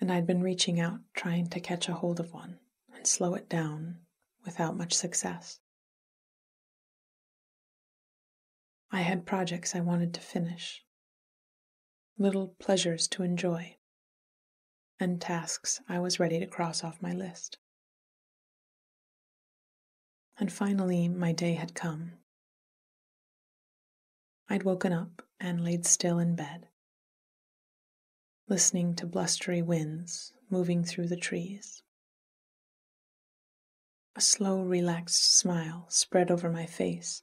and 0.00 0.10
I'd 0.10 0.26
been 0.26 0.42
reaching 0.42 0.80
out 0.80 0.98
trying 1.14 1.46
to 1.50 1.60
catch 1.60 1.88
a 1.88 1.94
hold 1.94 2.18
of 2.18 2.34
one 2.34 2.58
and 2.98 3.06
slow 3.06 3.34
it 3.34 3.48
down 3.48 3.96
without 4.44 4.76
much 4.76 4.92
success. 4.92 5.60
I 8.90 9.02
had 9.02 9.24
projects 9.24 9.76
I 9.76 9.80
wanted 9.80 10.12
to 10.14 10.20
finish, 10.20 10.84
little 12.18 12.48
pleasures 12.58 13.06
to 13.08 13.22
enjoy, 13.22 13.76
and 14.98 15.20
tasks 15.20 15.80
I 15.88 16.00
was 16.00 16.18
ready 16.18 16.40
to 16.40 16.46
cross 16.46 16.82
off 16.82 17.00
my 17.00 17.12
list. 17.12 17.58
And 20.40 20.52
finally, 20.52 21.08
my 21.08 21.30
day 21.30 21.54
had 21.54 21.74
come. 21.74 22.14
I'd 24.48 24.64
woken 24.64 24.92
up 24.92 25.22
and 25.38 25.62
laid 25.62 25.86
still 25.86 26.18
in 26.18 26.34
bed, 26.34 26.66
listening 28.48 28.96
to 28.96 29.06
blustery 29.06 29.62
winds 29.62 30.32
moving 30.50 30.82
through 30.82 31.06
the 31.06 31.16
trees. 31.16 31.84
A 34.18 34.20
slow, 34.20 34.62
relaxed 34.62 35.32
smile 35.32 35.86
spread 35.88 36.28
over 36.28 36.50
my 36.50 36.66
face 36.66 37.22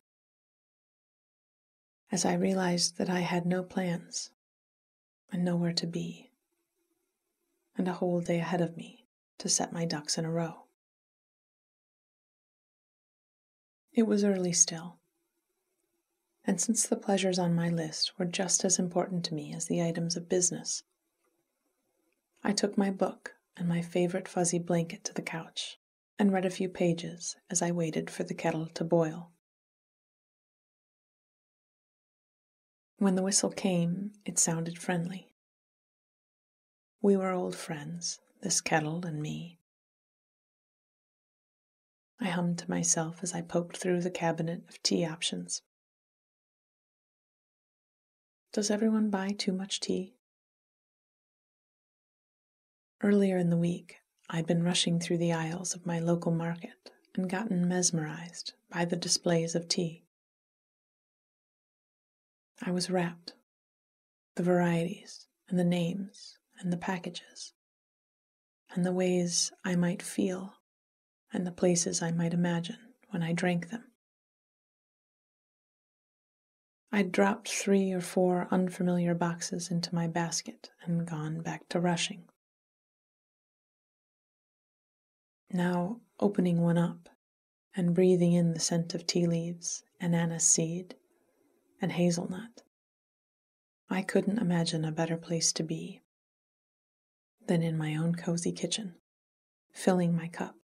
as 2.09 2.23
I 2.23 2.35
realized 2.35 2.97
that 2.97 3.09
I 3.09 3.19
had 3.19 3.45
no 3.45 3.63
plans 3.63 4.29
and 5.29 5.43
nowhere 5.43 5.73
to 5.73 5.85
be, 5.85 6.31
and 7.77 7.89
a 7.89 7.93
whole 7.95 8.21
day 8.21 8.39
ahead 8.39 8.61
of 8.61 8.77
me 8.77 9.07
to 9.39 9.49
set 9.49 9.73
my 9.73 9.83
ducks 9.83 10.17
in 10.17 10.23
a 10.23 10.31
row. 10.31 10.67
It 13.91 14.03
was 14.03 14.23
early 14.23 14.53
still, 14.53 14.95
and 16.45 16.61
since 16.61 16.87
the 16.87 16.95
pleasures 16.95 17.37
on 17.37 17.53
my 17.53 17.67
list 17.67 18.17
were 18.17 18.23
just 18.23 18.63
as 18.63 18.79
important 18.79 19.25
to 19.25 19.33
me 19.33 19.53
as 19.53 19.65
the 19.65 19.83
items 19.83 20.15
of 20.15 20.29
business, 20.29 20.83
I 22.41 22.53
took 22.53 22.77
my 22.77 22.89
book 22.89 23.35
and 23.57 23.67
my 23.67 23.81
favorite 23.81 24.29
fuzzy 24.29 24.59
blanket 24.59 25.03
to 25.03 25.13
the 25.13 25.21
couch 25.21 25.77
and 26.17 26.31
read 26.31 26.45
a 26.45 26.49
few 26.49 26.69
pages 26.69 27.35
as 27.49 27.61
I 27.61 27.71
waited 27.71 28.09
for 28.09 28.23
the 28.23 28.33
kettle 28.33 28.67
to 28.75 28.83
boil. 28.83 29.31
When 32.97 33.15
the 33.15 33.23
whistle 33.23 33.51
came, 33.51 34.11
it 34.25 34.39
sounded 34.39 34.77
friendly. 34.77 35.29
We 37.01 37.17
were 37.17 37.31
old 37.31 37.55
friends, 37.55 38.19
this 38.41 38.61
kettle 38.61 39.05
and 39.05 39.21
me. 39.21 39.59
I 42.19 42.29
hummed 42.29 42.59
to 42.59 42.69
myself 42.69 43.19
as 43.21 43.33
I 43.33 43.41
poked 43.41 43.77
through 43.77 44.01
the 44.01 44.09
cabinet 44.09 44.63
of 44.69 44.81
tea 44.81 45.05
options. 45.05 45.61
Does 48.53 48.71
everyone 48.71 49.09
buy 49.09 49.31
too 49.37 49.51
much 49.51 49.81
tea? 49.81 50.15
Earlier 53.03 53.37
in 53.37 53.49
the 53.49 53.57
week, 53.57 53.97
I'd 54.29 54.47
been 54.47 54.63
rushing 54.63 54.99
through 54.99 55.19
the 55.19 55.33
aisles 55.33 55.75
of 55.75 55.85
my 55.85 55.99
local 55.99 56.31
market 56.31 56.91
and 57.13 57.29
gotten 57.29 57.67
mesmerized 57.67 58.53
by 58.69 58.85
the 58.85 58.95
displays 58.95 59.55
of 59.55 59.67
tea. 59.67 60.03
I 62.61 62.71
was 62.71 62.89
rapt. 62.89 63.33
The 64.35 64.43
varieties 64.43 65.27
and 65.47 65.59
the 65.59 65.63
names 65.63 66.37
and 66.59 66.73
the 66.73 66.77
packages 66.77 67.53
and 68.73 68.85
the 68.85 68.91
ways 68.91 69.51
I 69.63 69.75
might 69.75 70.01
feel 70.01 70.55
and 71.31 71.45
the 71.45 71.51
places 71.51 72.01
I 72.01 72.11
might 72.11 72.33
imagine 72.33 72.79
when 73.09 73.21
I 73.21 73.33
drank 73.33 73.69
them. 73.69 73.83
I'd 76.91 77.11
dropped 77.11 77.49
three 77.49 77.91
or 77.91 78.01
four 78.01 78.47
unfamiliar 78.51 79.13
boxes 79.13 79.69
into 79.69 79.93
my 79.93 80.07
basket 80.07 80.71
and 80.83 81.05
gone 81.05 81.41
back 81.41 81.67
to 81.69 81.79
rushing. 81.79 82.23
Now, 85.55 86.01
opening 86.19 86.59
one 86.59 86.77
up 86.77 87.07
and 87.77 87.95
breathing 87.95 88.33
in 88.33 88.53
the 88.53 88.59
scent 88.59 88.93
of 88.93 89.07
tea 89.07 89.25
leaves 89.25 89.85
and 90.01 90.13
anise 90.13 90.43
seed 90.43 90.95
and 91.81 91.93
hazelnut. 91.93 92.63
I 93.89 94.01
couldn't 94.01 94.39
imagine 94.39 94.83
a 94.83 94.91
better 94.91 95.15
place 95.15 95.53
to 95.53 95.63
be 95.63 96.01
than 97.47 97.63
in 97.63 97.77
my 97.77 97.95
own 97.95 98.15
cozy 98.15 98.51
kitchen, 98.51 98.95
filling 99.71 100.13
my 100.13 100.27
cup 100.27 100.57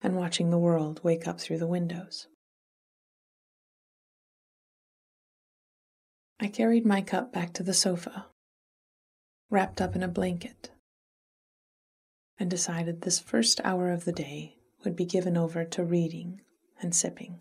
and 0.00 0.16
watching 0.16 0.48
the 0.48 0.56
world 0.56 1.04
wake 1.04 1.28
up 1.28 1.38
through 1.38 1.58
the 1.58 1.66
windows. 1.66 2.28
I 6.40 6.48
carried 6.48 6.86
my 6.86 7.02
cup 7.02 7.34
back 7.34 7.52
to 7.52 7.62
the 7.62 7.74
sofa, 7.74 8.28
wrapped 9.50 9.82
up 9.82 9.94
in 9.94 10.02
a 10.02 10.08
blanket, 10.08 10.70
and 12.38 12.50
decided 12.50 13.00
this 13.00 13.20
first 13.20 13.60
hour 13.64 13.90
of 13.90 14.04
the 14.04 14.12
day 14.12 14.56
would 14.84 14.96
be 14.96 15.04
given 15.04 15.36
over 15.36 15.64
to 15.64 15.84
reading 15.84 16.40
and 16.80 16.94
sipping. 16.94 17.40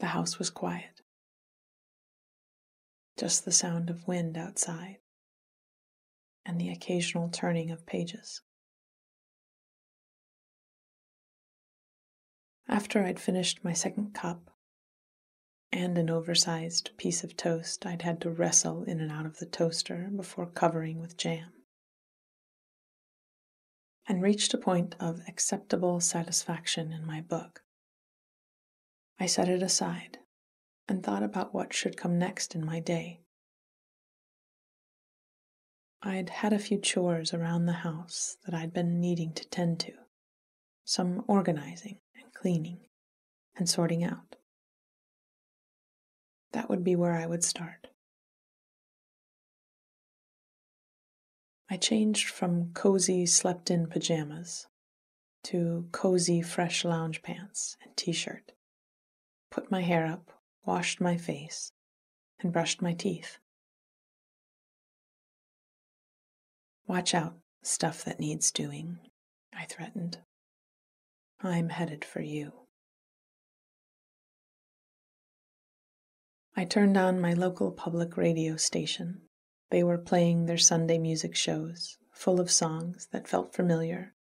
The 0.00 0.06
house 0.06 0.38
was 0.38 0.50
quiet, 0.50 1.02
just 3.18 3.44
the 3.44 3.52
sound 3.52 3.90
of 3.90 4.08
wind 4.08 4.36
outside 4.36 4.96
and 6.44 6.60
the 6.60 6.70
occasional 6.70 7.28
turning 7.28 7.70
of 7.70 7.86
pages. 7.86 8.40
After 12.66 13.04
I'd 13.04 13.20
finished 13.20 13.64
my 13.64 13.72
second 13.72 14.14
cup 14.14 14.50
and 15.72 15.98
an 15.98 16.08
oversized 16.08 16.90
piece 16.96 17.22
of 17.22 17.36
toast 17.36 17.84
I'd 17.84 18.02
had 18.02 18.20
to 18.22 18.30
wrestle 18.30 18.84
in 18.84 19.00
and 19.00 19.12
out 19.12 19.26
of 19.26 19.38
the 19.38 19.46
toaster 19.46 20.08
before 20.14 20.46
covering 20.46 21.00
with 21.00 21.16
jam, 21.16 21.52
and 24.10 24.24
reached 24.24 24.52
a 24.52 24.58
point 24.58 24.96
of 24.98 25.22
acceptable 25.28 26.00
satisfaction 26.00 26.90
in 26.90 27.06
my 27.06 27.20
book, 27.20 27.62
I 29.20 29.26
set 29.26 29.48
it 29.48 29.62
aside 29.62 30.18
and 30.88 31.00
thought 31.00 31.22
about 31.22 31.54
what 31.54 31.72
should 31.72 31.96
come 31.96 32.18
next 32.18 32.56
in 32.56 32.66
my 32.66 32.80
day. 32.80 33.20
I'd 36.02 36.28
had 36.28 36.52
a 36.52 36.58
few 36.58 36.76
chores 36.76 37.32
around 37.32 37.66
the 37.66 37.84
house 37.84 38.36
that 38.44 38.52
I'd 38.52 38.72
been 38.72 38.98
needing 38.98 39.32
to 39.34 39.48
tend 39.48 39.78
to, 39.80 39.92
some 40.84 41.22
organizing 41.28 42.00
and 42.20 42.34
cleaning 42.34 42.80
and 43.54 43.68
sorting 43.68 44.02
out. 44.02 44.34
That 46.50 46.68
would 46.68 46.82
be 46.82 46.96
where 46.96 47.14
I 47.14 47.26
would 47.26 47.44
start. 47.44 47.86
I 51.72 51.76
changed 51.76 52.28
from 52.28 52.72
cozy 52.74 53.26
slept 53.26 53.70
in 53.70 53.86
pajamas 53.86 54.66
to 55.44 55.88
cozy 55.92 56.42
fresh 56.42 56.84
lounge 56.84 57.22
pants 57.22 57.76
and 57.82 57.96
t 57.96 58.10
shirt, 58.10 58.50
put 59.52 59.70
my 59.70 59.82
hair 59.82 60.04
up, 60.04 60.32
washed 60.66 61.00
my 61.00 61.16
face, 61.16 61.72
and 62.40 62.52
brushed 62.52 62.82
my 62.82 62.92
teeth. 62.92 63.38
Watch 66.88 67.14
out, 67.14 67.38
stuff 67.62 68.02
that 68.02 68.18
needs 68.18 68.50
doing, 68.50 68.98
I 69.54 69.64
threatened. 69.64 70.18
I'm 71.40 71.68
headed 71.68 72.04
for 72.04 72.20
you. 72.20 72.52
I 76.56 76.64
turned 76.64 76.96
on 76.96 77.20
my 77.20 77.32
local 77.32 77.70
public 77.70 78.16
radio 78.16 78.56
station. 78.56 79.22
They 79.70 79.82
were 79.84 79.98
playing 79.98 80.46
their 80.46 80.58
Sunday 80.58 80.98
music 80.98 81.36
shows, 81.36 81.98
full 82.12 82.40
of 82.40 82.50
songs 82.50 83.08
that 83.12 83.28
felt 83.28 83.54
familiar, 83.54 84.14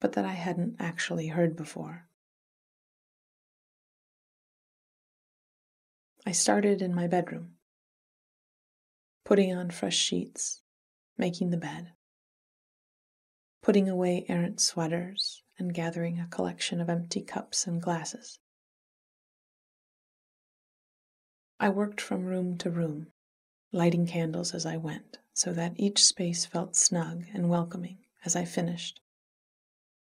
but 0.00 0.12
that 0.12 0.24
I 0.24 0.32
hadn't 0.32 0.76
actually 0.78 1.28
heard 1.28 1.56
before. 1.56 2.08
I 6.24 6.32
started 6.32 6.80
in 6.80 6.94
my 6.94 7.06
bedroom, 7.06 7.56
putting 9.24 9.54
on 9.54 9.70
fresh 9.70 9.96
sheets 9.96 10.62
making 11.18 11.50
the 11.50 11.56
bed, 11.56 11.92
putting 13.62 13.88
away 13.88 14.24
errant 14.28 14.60
sweaters, 14.60 15.42
and 15.58 15.74
gathering 15.74 16.18
a 16.18 16.26
collection 16.26 16.80
of 16.80 16.88
empty 16.88 17.20
cups 17.20 17.66
and 17.66 17.80
glasses. 17.80 18.38
I 21.60 21.68
worked 21.68 22.00
from 22.00 22.24
room 22.24 22.58
to 22.58 22.70
room, 22.70 23.11
lighting 23.72 24.06
candles 24.06 24.54
as 24.54 24.66
I 24.66 24.76
went, 24.76 25.18
so 25.32 25.52
that 25.54 25.72
each 25.76 26.04
space 26.04 26.44
felt 26.44 26.76
snug 26.76 27.24
and 27.32 27.48
welcoming 27.48 27.98
as 28.24 28.36
I 28.36 28.44
finished. 28.44 29.00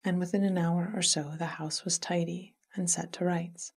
And 0.03 0.19
within 0.19 0.43
an 0.43 0.59
hour 0.59 0.91
or 0.95 1.03
so, 1.03 1.35
the 1.39 1.47
house 1.47 1.85
was 1.85 1.99
tidy 1.99 2.55
and 2.75 2.91
set 2.91 3.13
to 3.15 3.25
rights. 3.25 3.73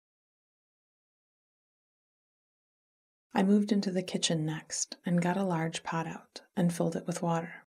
I 3.33 3.43
moved 3.43 3.73
into 3.73 3.91
the 3.91 4.01
kitchen 4.01 4.45
next 4.45 4.95
and 5.05 5.21
got 5.21 5.35
a 5.35 5.43
large 5.43 5.83
pot 5.83 6.07
out 6.07 6.41
and 6.55 6.73
filled 6.73 6.95
it 6.95 7.05
with 7.05 7.21
water 7.21 7.65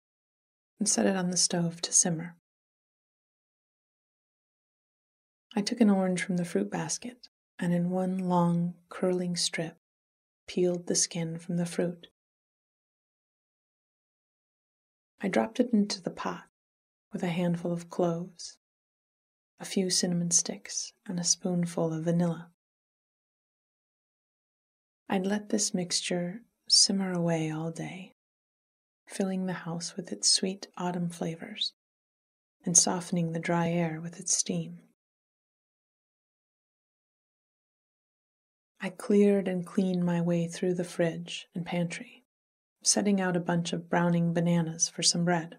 and 0.78 0.90
set 0.90 1.06
it 1.06 1.16
on 1.16 1.32
the 1.32 1.38
stove 1.38 1.82
to 1.82 1.94
simmer. 1.94 2.36
I 5.56 5.62
took 5.62 5.80
an 5.80 5.90
orange 5.90 6.22
from 6.22 6.36
the 6.36 6.46
fruit 6.46 6.70
basket 6.70 7.30
and 7.58 7.74
in 7.74 7.92
one 7.92 8.18
long, 8.18 8.74
curling 8.90 9.38
strip 9.38 9.78
peeled 10.48 10.88
the 10.88 10.96
skin 10.96 11.38
from 11.38 11.58
the 11.58 11.66
fruit. 11.66 12.08
I 15.22 15.28
dropped 15.30 15.60
it 15.60 15.72
into 15.72 16.02
the 16.02 16.12
pot 16.12 16.44
with 17.14 17.24
a 17.24 17.28
handful 17.28 17.72
of 17.72 17.90
cloves, 17.90 18.58
a 19.60 19.66
few 19.66 19.90
cinnamon 19.90 20.32
sticks, 20.32 20.94
and 21.06 21.20
a 21.20 21.24
spoonful 21.24 21.94
of 21.94 22.04
vanilla. 22.04 22.50
I'd 25.08 25.26
let 25.26 25.50
this 25.50 25.74
mixture 25.74 26.42
simmer 26.68 27.14
away 27.14 27.52
all 27.52 27.72
day, 27.72 28.16
filling 29.08 29.46
the 29.46 29.54
house 29.54 29.96
with 29.96 30.12
its 30.12 30.30
sweet 30.30 30.68
autumn 30.76 31.10
flavors 31.10 31.74
and 32.66 32.78
softening 32.78 33.32
the 33.32 33.40
dry 33.40 33.70
air 33.70 34.02
with 34.02 34.20
its 34.20 34.36
steam. 34.36 34.80
I 38.84 38.90
cleared 38.90 39.48
and 39.48 39.66
cleaned 39.66 40.04
my 40.04 40.20
way 40.20 40.46
through 40.46 40.74
the 40.74 40.84
fridge 40.84 41.48
and 41.56 41.66
pantry, 41.66 42.26
setting 42.82 43.22
out 43.22 43.38
a 43.38 43.40
bunch 43.40 43.72
of 43.72 43.90
browning 43.90 44.34
bananas 44.34 44.90
for 44.90 45.02
some 45.02 45.24
bread. 45.24 45.58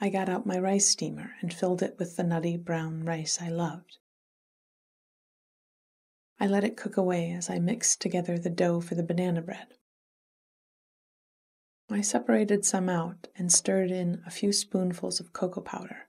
I 0.00 0.08
got 0.08 0.30
out 0.30 0.46
my 0.46 0.58
rice 0.58 0.88
steamer 0.88 1.32
and 1.42 1.52
filled 1.52 1.82
it 1.82 1.96
with 1.98 2.16
the 2.16 2.22
nutty 2.22 2.56
brown 2.56 3.04
rice 3.04 3.38
I 3.38 3.50
loved. 3.50 3.98
I 6.40 6.46
let 6.46 6.64
it 6.64 6.78
cook 6.78 6.96
away 6.96 7.30
as 7.30 7.50
I 7.50 7.58
mixed 7.58 8.00
together 8.00 8.38
the 8.38 8.48
dough 8.48 8.80
for 8.80 8.94
the 8.94 9.02
banana 9.02 9.42
bread. 9.42 9.74
I 11.90 12.00
separated 12.00 12.64
some 12.64 12.88
out 12.88 13.28
and 13.36 13.52
stirred 13.52 13.90
in 13.90 14.22
a 14.24 14.30
few 14.30 14.54
spoonfuls 14.54 15.20
of 15.20 15.34
cocoa 15.34 15.60
powder. 15.60 16.08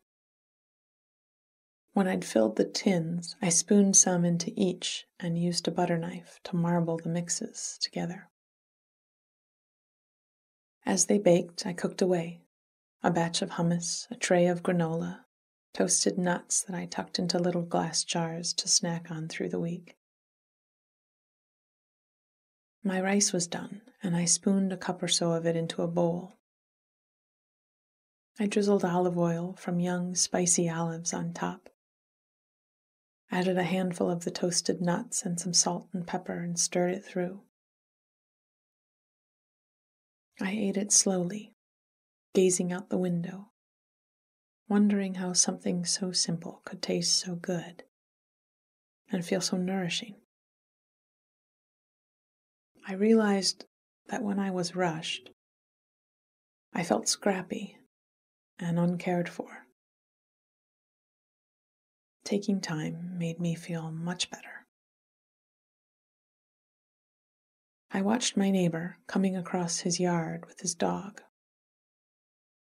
When 1.95 2.10
I'd 2.10 2.25
filled 2.25 2.58
the 2.58 2.65
tins, 2.65 3.38
I 3.41 3.47
spooned 3.47 3.95
some 3.95 4.25
into 4.25 4.51
each 4.58 5.08
and 5.17 5.41
used 5.41 5.65
a 5.65 5.71
butter 5.71 5.97
knife 5.97 6.41
to 6.43 6.58
marble 6.58 6.97
the 6.97 7.08
mixes 7.08 7.77
together. 7.81 8.27
As 10.86 11.05
they 11.05 11.17
baked, 11.17 11.65
I 11.65 11.71
cooked 11.71 12.01
away 12.01 12.41
a 13.01 13.10
batch 13.12 13.41
of 13.41 13.51
hummus, 13.51 14.12
a 14.12 14.15
tray 14.15 14.45
of 14.47 14.62
granola, 14.62 15.21
toasted 15.73 16.17
nuts 16.17 16.63
that 16.63 16.75
I 16.75 16.86
tucked 16.86 17.17
into 17.17 17.39
little 17.39 17.62
glass 17.62 18.03
jars 18.03 18.51
to 18.55 18.67
snack 18.67 19.10
on 19.10 19.29
through 19.29 19.47
the 19.47 19.60
week. 19.62 19.95
My 22.84 22.99
rice 22.99 23.31
was 23.31 23.47
done, 23.47 23.84
and 24.03 24.17
I 24.17 24.25
spooned 24.25 24.73
a 24.73 24.77
cup 24.77 25.01
or 25.01 25.08
so 25.08 25.31
of 25.31 25.45
it 25.45 25.55
into 25.55 25.81
a 25.81 25.88
bowl. 25.88 26.34
I 28.38 28.47
drizzled 28.47 28.84
olive 28.84 29.17
oil 29.17 29.55
from 29.58 29.79
young, 29.79 30.13
spicy 30.13 30.69
olives 30.69 31.13
on 31.13 31.31
top, 31.31 31.69
added 33.31 33.57
a 33.57 33.63
handful 33.63 34.09
of 34.09 34.23
the 34.23 34.31
toasted 34.31 34.81
nuts 34.81 35.23
and 35.23 35.39
some 35.39 35.53
salt 35.53 35.88
and 35.93 36.07
pepper, 36.07 36.39
and 36.39 36.59
stirred 36.59 36.93
it 36.93 37.03
through. 37.03 37.41
I 40.39 40.51
ate 40.51 40.77
it 40.77 40.91
slowly, 40.91 41.53
gazing 42.33 42.71
out 42.71 42.89
the 42.89 42.97
window, 42.97 43.51
wondering 44.67 45.15
how 45.15 45.33
something 45.33 45.85
so 45.85 46.11
simple 46.11 46.61
could 46.65 46.81
taste 46.81 47.17
so 47.17 47.35
good 47.35 47.83
and 49.11 49.25
feel 49.25 49.41
so 49.41 49.57
nourishing. 49.57 50.15
I 52.88 52.93
realized 52.93 53.65
that 54.07 54.23
when 54.23 54.39
I 54.39 54.51
was 54.51 54.75
rushed, 54.75 55.31
I 56.73 56.83
felt 56.83 57.07
scrappy 57.07 57.77
and 58.59 58.77
uncared 58.77 59.29
for. 59.29 59.64
Taking 62.25 62.59
time 62.59 63.19
made 63.19 63.39
me 63.39 63.53
feel 63.53 63.91
much 63.91 64.31
better. 64.31 64.65
I 67.91 68.01
watched 68.01 68.35
my 68.35 68.49
neighbor 68.49 68.97
coming 69.05 69.38
across 69.38 69.81
his 69.81 69.99
yard 69.99 70.47
with 70.47 70.59
his 70.59 70.73
dog. 70.73 71.21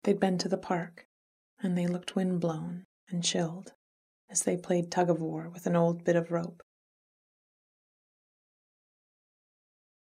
They'd 0.03 0.19
been 0.19 0.39
to 0.39 0.49
the 0.49 0.57
park, 0.57 1.07
and 1.61 1.77
they 1.77 1.85
looked 1.85 2.15
windblown 2.15 2.85
and 3.09 3.23
chilled 3.23 3.73
as 4.27 4.41
they 4.41 4.57
played 4.57 4.91
tug 4.91 5.11
of 5.11 5.21
war 5.21 5.49
with 5.49 5.67
an 5.67 5.75
old 5.75 6.03
bit 6.03 6.15
of 6.15 6.31
rope. 6.31 6.63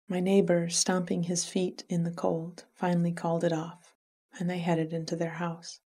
My 0.08 0.20
neighbor, 0.20 0.70
stomping 0.70 1.24
his 1.24 1.44
feet 1.44 1.84
in 1.90 2.04
the 2.04 2.10
cold, 2.10 2.64
finally 2.74 3.12
called 3.12 3.44
it 3.44 3.52
off, 3.52 3.92
and 4.38 4.48
they 4.48 4.60
headed 4.60 4.94
into 4.94 5.14
their 5.14 5.34
house. 5.34 5.80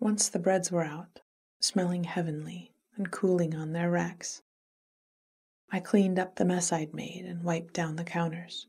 Once 0.00 0.28
the 0.28 0.38
breads 0.38 0.70
were 0.70 0.84
out, 0.84 1.20
smelling 1.60 2.04
heavenly 2.04 2.72
and 2.96 3.10
cooling 3.10 3.54
on 3.54 3.72
their 3.72 3.90
racks. 3.90 4.42
I 5.70 5.80
cleaned 5.80 6.18
up 6.18 6.36
the 6.36 6.44
mess 6.44 6.72
I'd 6.72 6.94
made 6.94 7.24
and 7.24 7.42
wiped 7.42 7.74
down 7.74 7.96
the 7.96 8.04
counters. 8.04 8.66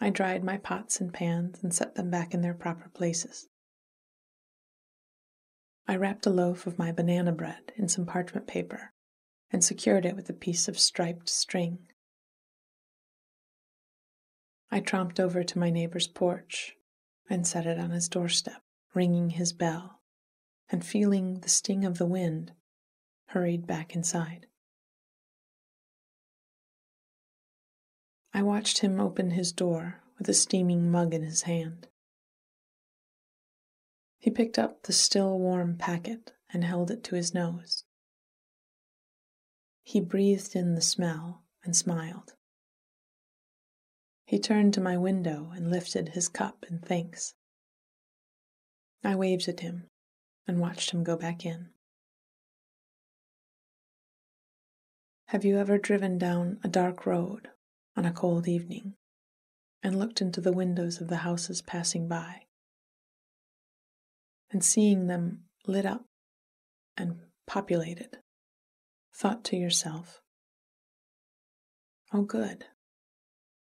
I 0.00 0.10
dried 0.10 0.42
my 0.42 0.56
pots 0.56 1.00
and 1.00 1.12
pans 1.12 1.62
and 1.62 1.74
set 1.74 1.94
them 1.94 2.10
back 2.10 2.32
in 2.32 2.40
their 2.40 2.54
proper 2.54 2.88
places. 2.88 3.48
I 5.86 5.96
wrapped 5.96 6.26
a 6.26 6.30
loaf 6.30 6.66
of 6.66 6.78
my 6.78 6.92
banana 6.92 7.32
bread 7.32 7.72
in 7.76 7.88
some 7.88 8.06
parchment 8.06 8.46
paper 8.46 8.92
and 9.50 9.62
secured 9.62 10.06
it 10.06 10.16
with 10.16 10.30
a 10.30 10.34
piece 10.34 10.68
of 10.68 10.78
striped 10.78 11.28
string. 11.28 11.88
I 14.70 14.80
tromped 14.80 15.20
over 15.20 15.44
to 15.44 15.58
my 15.58 15.70
neighbor's 15.70 16.08
porch 16.08 16.76
and 17.28 17.46
set 17.46 17.66
it 17.66 17.78
on 17.78 17.90
his 17.90 18.08
doorstep, 18.08 18.62
ringing 18.94 19.30
his 19.30 19.52
bell, 19.52 20.00
and 20.70 20.84
feeling 20.84 21.40
the 21.40 21.48
sting 21.48 21.84
of 21.84 21.98
the 21.98 22.06
wind, 22.06 22.52
hurried 23.26 23.66
back 23.66 23.94
inside. 23.94 24.46
I 28.34 28.42
watched 28.42 28.78
him 28.78 28.98
open 28.98 29.32
his 29.32 29.52
door 29.52 30.02
with 30.18 30.28
a 30.28 30.34
steaming 30.34 30.90
mug 30.90 31.12
in 31.12 31.22
his 31.22 31.42
hand. 31.42 31.88
He 34.18 34.30
picked 34.30 34.58
up 34.58 34.84
the 34.84 34.92
still 34.92 35.38
warm 35.38 35.76
packet 35.76 36.32
and 36.52 36.64
held 36.64 36.90
it 36.90 37.02
to 37.04 37.16
his 37.16 37.34
nose. 37.34 37.84
He 39.82 40.00
breathed 40.00 40.54
in 40.54 40.74
the 40.74 40.80
smell 40.80 41.42
and 41.64 41.76
smiled. 41.76 42.34
He 44.24 44.38
turned 44.38 44.72
to 44.74 44.80
my 44.80 44.96
window 44.96 45.50
and 45.54 45.70
lifted 45.70 46.10
his 46.10 46.28
cup 46.28 46.64
in 46.70 46.78
thanks. 46.78 47.34
I 49.04 49.16
waved 49.16 49.48
at 49.48 49.60
him 49.60 49.88
and 50.46 50.60
watched 50.60 50.90
him 50.90 51.02
go 51.02 51.16
back 51.16 51.44
in. 51.44 51.70
Have 55.26 55.44
you 55.44 55.58
ever 55.58 55.78
driven 55.78 56.18
down 56.18 56.60
a 56.62 56.68
dark 56.68 57.04
road 57.06 57.48
on 57.96 58.04
a 58.04 58.12
cold 58.12 58.46
evening 58.46 58.94
and 59.82 59.98
looked 59.98 60.20
into 60.20 60.40
the 60.40 60.52
windows 60.52 61.00
of 61.00 61.08
the 61.08 61.18
houses 61.18 61.62
passing 61.62 62.06
by 62.06 62.42
and 64.50 64.62
seeing 64.62 65.06
them 65.06 65.44
lit 65.66 65.86
up 65.86 66.04
and 66.96 67.18
populated, 67.46 68.18
thought 69.14 69.42
to 69.44 69.56
yourself, 69.56 70.20
Oh, 72.12 72.22
good, 72.22 72.66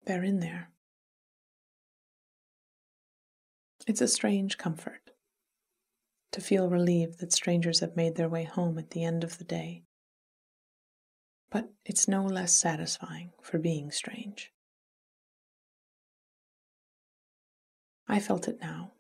they're 0.05 0.23
in 0.23 0.39
there. 0.39 0.69
It's 3.87 4.01
a 4.01 4.07
strange 4.07 4.57
comfort 4.57 5.04
to 6.35 6.41
feel 6.41 6.67
relieved 6.67 7.19
that 7.19 7.31
strangers 7.31 7.79
have 7.79 7.95
made 7.95 8.15
their 8.15 8.27
way 8.27 8.43
home 8.43 8.77
at 8.77 8.89
the 8.89 9.05
end 9.05 9.23
of 9.23 9.37
the 9.37 9.45
day. 9.45 9.85
But 11.49 11.71
it's 11.85 12.09
no 12.09 12.25
less 12.25 12.53
satisfying 12.53 13.31
for 13.41 13.57
being 13.57 13.89
strange. 13.89 14.51
I 18.05 18.19
felt 18.19 18.49
it 18.49 18.59
now. 18.59 18.91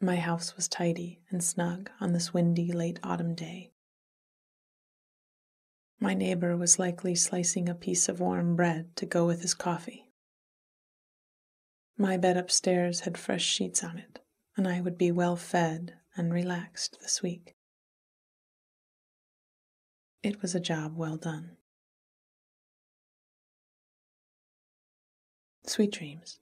My 0.00 0.16
house 0.16 0.56
was 0.56 0.66
tidy 0.66 1.20
and 1.30 1.44
snug 1.44 1.90
on 2.00 2.12
this 2.12 2.34
windy 2.34 2.72
late 2.72 2.98
autumn 3.04 3.36
day. 3.36 3.70
My 6.00 6.12
neighbor 6.12 6.56
was 6.56 6.80
likely 6.80 7.14
slicing 7.14 7.68
a 7.68 7.74
piece 7.76 8.08
of 8.08 8.18
warm 8.18 8.56
bread 8.56 8.96
to 8.96 9.06
go 9.06 9.26
with 9.26 9.42
his 9.42 9.54
coffee. 9.54 10.10
My 11.96 12.16
bed 12.16 12.36
upstairs 12.36 13.00
had 13.00 13.16
fresh 13.16 13.44
sheets 13.44 13.84
on 13.84 13.96
it, 13.96 14.18
and 14.56 14.66
I 14.66 14.80
would 14.80 14.98
be 14.98 15.12
well 15.12 15.36
fed 15.36 15.94
and 16.16 16.32
relaxed 16.32 16.98
this 17.00 17.22
week. 17.22 17.54
It 20.22 20.40
was 20.40 20.54
a 20.54 20.60
job 20.60 20.96
well 20.96 21.16
done. 21.16 21.56
Sweet 25.66 25.92
dreams. 25.92 26.38